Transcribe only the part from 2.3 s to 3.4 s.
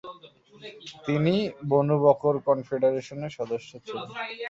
কনফেডারেশনের